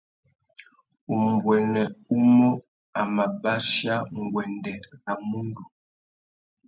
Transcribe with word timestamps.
Umbuênê 1.15 1.83
umô 2.15 2.49
a 2.99 3.01
mà 3.15 3.25
bachia 3.41 3.95
nguêndê 4.17 4.73
râ 5.03 5.13
mundu. 5.29 5.63